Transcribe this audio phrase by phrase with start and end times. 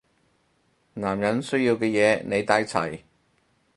[0.95, 3.01] 男人需要嘅嘢你帶齊